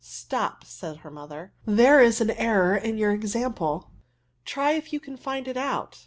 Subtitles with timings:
[0.01, 3.91] '"*' Stop,'* said ber mother;there is an error in your example:
[4.47, 5.99] tij if you can find it out."